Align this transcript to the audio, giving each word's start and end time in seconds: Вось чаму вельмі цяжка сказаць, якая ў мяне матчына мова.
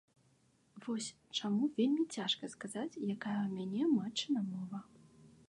Вось 0.85 1.09
чаму 1.39 1.63
вельмі 1.79 2.03
цяжка 2.17 2.49
сказаць, 2.55 2.89
якая 3.15 3.37
ў 3.45 3.49
мяне 3.61 3.83
матчына 4.01 4.39
мова. 4.51 4.79